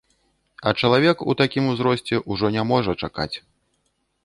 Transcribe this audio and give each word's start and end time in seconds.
А 0.69 0.71
чалавек 0.85 1.17
у 1.33 1.35
такім 1.41 1.69
узросце 1.73 2.23
ўжо 2.33 2.53
не 2.57 2.63
можа 2.73 2.99
чакаць. 3.05 3.31